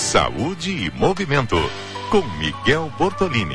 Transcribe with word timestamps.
Saúde 0.00 0.72
e 0.72 0.90
Movimento, 0.92 1.56
com 2.10 2.22
Miguel 2.38 2.90
Bortolini. 2.98 3.54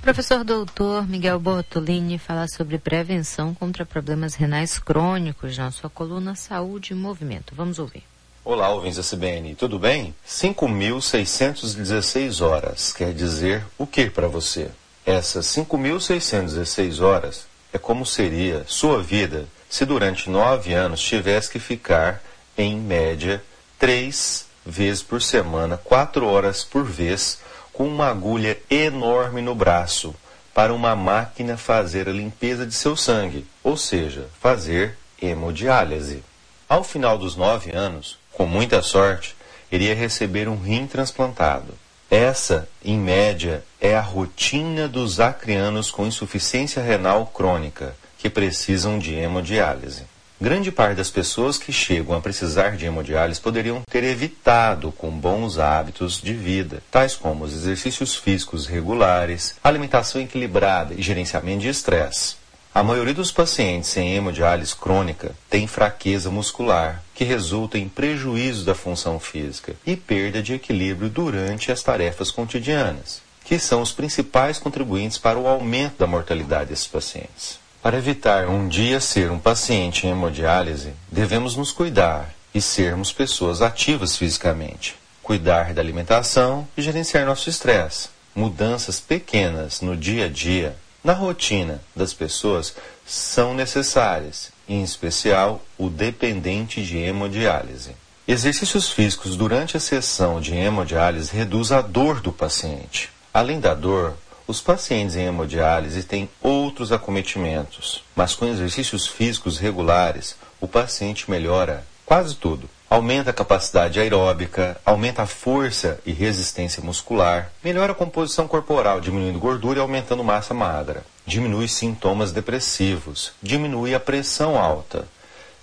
Professor 0.00 0.44
doutor 0.44 1.08
Miguel 1.08 1.40
Bortolini 1.40 2.18
fala 2.18 2.46
sobre 2.46 2.76
prevenção 2.78 3.54
contra 3.54 3.86
problemas 3.86 4.34
renais 4.34 4.78
crônicos 4.78 5.58
na 5.58 5.72
sua 5.72 5.90
coluna 5.90 6.36
Saúde 6.36 6.92
e 6.92 6.94
Movimento. 6.94 7.52
Vamos 7.56 7.80
ouvir. 7.80 8.04
Olá, 8.44 8.68
ouvintes 8.68 8.98
da 8.98 9.04
CBN, 9.16 9.56
tudo 9.56 9.78
bem? 9.78 10.14
5.616 10.28 12.44
horas 12.44 12.92
quer 12.92 13.14
dizer 13.14 13.64
o 13.78 13.86
que 13.86 14.10
para 14.10 14.28
você? 14.28 14.68
Essas 15.06 15.46
5.616 15.46 17.00
horas 17.00 17.46
é 17.72 17.78
como 17.78 18.04
seria 18.04 18.62
sua 18.68 19.02
vida 19.02 19.48
se 19.72 19.86
durante 19.86 20.28
nove 20.28 20.74
anos 20.74 21.00
tivesse 21.00 21.48
que 21.48 21.58
ficar, 21.58 22.22
em 22.58 22.76
média, 22.76 23.42
três 23.78 24.44
vezes 24.66 25.02
por 25.02 25.22
semana, 25.22 25.78
quatro 25.78 26.26
horas 26.26 26.62
por 26.62 26.84
vez, 26.84 27.40
com 27.72 27.88
uma 27.88 28.08
agulha 28.08 28.58
enorme 28.68 29.40
no 29.40 29.54
braço, 29.54 30.14
para 30.52 30.74
uma 30.74 30.94
máquina 30.94 31.56
fazer 31.56 32.06
a 32.06 32.12
limpeza 32.12 32.66
de 32.66 32.74
seu 32.74 32.94
sangue, 32.94 33.46
ou 33.64 33.74
seja, 33.74 34.28
fazer 34.38 34.98
hemodiálise. 35.18 36.22
Ao 36.68 36.84
final 36.84 37.16
dos 37.16 37.34
nove 37.34 37.74
anos, 37.74 38.18
com 38.30 38.44
muita 38.44 38.82
sorte, 38.82 39.34
iria 39.70 39.94
receber 39.94 40.50
um 40.50 40.60
rim 40.60 40.86
transplantado. 40.86 41.72
Essa, 42.10 42.68
em 42.84 42.98
média, 42.98 43.64
é 43.80 43.96
a 43.96 44.02
rotina 44.02 44.86
dos 44.86 45.18
acrianos 45.18 45.90
com 45.90 46.06
insuficiência 46.06 46.82
renal 46.82 47.24
crônica, 47.24 47.96
que 48.22 48.30
precisam 48.30 49.00
de 49.00 49.16
hemodiálise. 49.16 50.04
Grande 50.40 50.70
parte 50.70 50.98
das 50.98 51.10
pessoas 51.10 51.58
que 51.58 51.72
chegam 51.72 52.14
a 52.14 52.20
precisar 52.20 52.76
de 52.76 52.86
hemodiálise 52.86 53.40
poderiam 53.40 53.82
ter 53.90 54.04
evitado 54.04 54.92
com 54.92 55.10
bons 55.10 55.58
hábitos 55.58 56.20
de 56.20 56.32
vida, 56.32 56.84
tais 56.88 57.16
como 57.16 57.42
os 57.42 57.52
exercícios 57.52 58.14
físicos 58.14 58.68
regulares, 58.68 59.56
alimentação 59.62 60.20
equilibrada 60.20 60.94
e 60.94 61.02
gerenciamento 61.02 61.62
de 61.62 61.68
estresse. 61.68 62.36
A 62.72 62.84
maioria 62.84 63.12
dos 63.12 63.32
pacientes 63.32 63.90
sem 63.90 64.14
hemodiálise 64.14 64.76
crônica 64.76 65.32
tem 65.50 65.66
fraqueza 65.66 66.30
muscular, 66.30 67.02
que 67.16 67.24
resulta 67.24 67.76
em 67.76 67.88
prejuízo 67.88 68.64
da 68.64 68.74
função 68.74 69.18
física 69.18 69.74
e 69.84 69.96
perda 69.96 70.40
de 70.40 70.54
equilíbrio 70.54 71.10
durante 71.10 71.72
as 71.72 71.82
tarefas 71.82 72.30
cotidianas, 72.30 73.20
que 73.44 73.58
são 73.58 73.82
os 73.82 73.90
principais 73.90 74.60
contribuintes 74.60 75.18
para 75.18 75.40
o 75.40 75.48
aumento 75.48 75.98
da 75.98 76.06
mortalidade 76.06 76.70
desses 76.70 76.86
pacientes. 76.86 77.61
Para 77.82 77.98
evitar 77.98 78.48
um 78.48 78.68
dia 78.68 79.00
ser 79.00 79.32
um 79.32 79.40
paciente 79.40 80.06
em 80.06 80.10
hemodiálise, 80.10 80.92
devemos 81.10 81.56
nos 81.56 81.72
cuidar 81.72 82.32
e 82.54 82.60
sermos 82.60 83.10
pessoas 83.10 83.60
ativas 83.60 84.16
fisicamente. 84.16 84.94
Cuidar 85.20 85.74
da 85.74 85.82
alimentação 85.82 86.68
e 86.76 86.82
gerenciar 86.82 87.26
nosso 87.26 87.50
estresse. 87.50 88.08
Mudanças 88.36 89.00
pequenas 89.00 89.80
no 89.80 89.96
dia 89.96 90.26
a 90.26 90.28
dia 90.28 90.76
na 91.02 91.12
rotina 91.12 91.82
das 91.94 92.14
pessoas 92.14 92.72
são 93.04 93.52
necessárias, 93.52 94.52
em 94.68 94.84
especial 94.84 95.60
o 95.76 95.90
dependente 95.90 96.84
de 96.84 96.98
hemodiálise. 96.98 97.96
Exercícios 98.28 98.90
físicos 98.90 99.34
durante 99.34 99.76
a 99.76 99.80
sessão 99.80 100.40
de 100.40 100.54
hemodiálise 100.54 101.34
reduz 101.34 101.72
a 101.72 101.80
dor 101.80 102.20
do 102.20 102.32
paciente. 102.32 103.10
Além 103.34 103.58
da 103.58 103.74
dor, 103.74 104.14
os 104.52 104.60
pacientes 104.60 105.16
em 105.16 105.24
hemodiálise 105.24 106.02
têm 106.02 106.28
outros 106.42 106.92
acometimentos, 106.92 108.04
mas 108.14 108.34
com 108.34 108.44
exercícios 108.44 109.06
físicos 109.06 109.58
regulares, 109.58 110.36
o 110.60 110.68
paciente 110.68 111.30
melhora 111.30 111.86
quase 112.04 112.36
tudo 112.36 112.68
aumenta 112.90 113.30
a 113.30 113.32
capacidade 113.32 113.98
aeróbica, 113.98 114.78
aumenta 114.84 115.22
a 115.22 115.26
força 115.26 115.98
e 116.04 116.12
resistência 116.12 116.82
muscular, 116.82 117.50
melhora 117.64 117.92
a 117.92 117.94
composição 117.94 118.46
corporal, 118.46 119.00
diminuindo 119.00 119.38
gordura 119.38 119.78
e 119.78 119.80
aumentando 119.80 120.22
massa 120.22 120.52
magra, 120.52 121.02
diminui 121.24 121.66
sintomas 121.66 122.30
depressivos, 122.30 123.32
diminui 123.42 123.94
a 123.94 124.00
pressão 124.00 124.58
alta, 124.58 125.08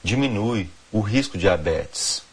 diminui 0.03 0.67
o 0.91 0.99
risco 0.99 1.37
de 1.37 1.41
diabetes. 1.41 2.23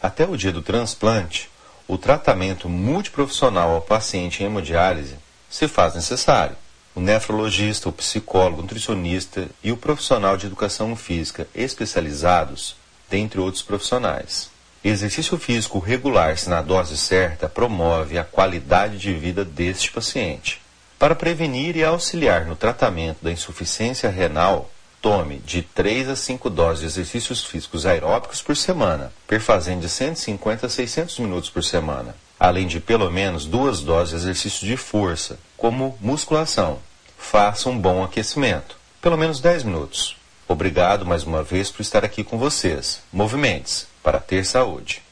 Até 0.00 0.24
o 0.24 0.38
dia 0.38 0.52
do 0.52 0.62
transplante, 0.62 1.50
o 1.86 1.98
tratamento 1.98 2.66
multiprofissional 2.66 3.72
ao 3.72 3.82
paciente 3.82 4.42
em 4.42 4.46
hemodiálise 4.46 5.27
se 5.48 5.68
faz 5.68 5.94
necessário. 5.94 6.56
O 6.94 7.00
nefrologista, 7.00 7.88
o 7.88 7.92
psicólogo, 7.92 8.58
o 8.58 8.62
nutricionista 8.62 9.48
e 9.62 9.70
o 9.70 9.76
profissional 9.76 10.36
de 10.36 10.46
educação 10.46 10.94
física 10.96 11.46
especializados 11.54 12.76
dentre 13.08 13.40
outros 13.40 13.62
profissionais. 13.62 14.50
Exercício 14.82 15.36
físico 15.38 15.78
regular, 15.78 16.36
se 16.38 16.48
na 16.48 16.62
dose 16.62 16.96
certa, 16.96 17.48
promove 17.48 18.18
a 18.18 18.24
qualidade 18.24 18.98
de 18.98 19.12
vida 19.12 19.44
deste 19.44 19.90
paciente. 19.90 20.60
Para 20.98 21.14
prevenir 21.14 21.76
e 21.76 21.84
auxiliar 21.84 22.44
no 22.44 22.56
tratamento 22.56 23.18
da 23.22 23.30
insuficiência 23.30 24.10
renal, 24.10 24.70
tome 25.00 25.38
de 25.38 25.62
3 25.62 26.08
a 26.08 26.16
5 26.16 26.50
doses 26.50 26.80
de 26.80 26.86
exercícios 26.86 27.44
físicos 27.44 27.86
aeróbicos 27.86 28.42
por 28.42 28.56
semana, 28.56 29.12
perfazendo 29.26 29.82
de 29.82 29.88
150 29.88 30.66
a 30.66 30.68
600 30.68 31.18
minutos 31.20 31.50
por 31.50 31.62
semana, 31.62 32.16
além 32.38 32.66
de 32.66 32.80
pelo 32.80 33.10
menos 33.10 33.46
duas 33.46 33.80
doses 33.80 34.10
de 34.10 34.28
exercício 34.28 34.66
de 34.66 34.76
força, 34.76 35.38
como 35.56 35.96
musculação. 36.00 36.78
Faça 37.16 37.68
um 37.68 37.78
bom 37.78 38.04
aquecimento, 38.04 38.76
pelo 39.00 39.16
menos 39.16 39.40
10 39.40 39.64
minutos. 39.64 40.16
Obrigado 40.46 41.04
mais 41.04 41.24
uma 41.24 41.42
vez 41.42 41.70
por 41.70 41.82
estar 41.82 42.04
aqui 42.04 42.24
com 42.24 42.38
vocês. 42.38 43.02
Movimentos 43.12 43.86
para 44.02 44.18
ter 44.18 44.46
saúde. 44.46 45.02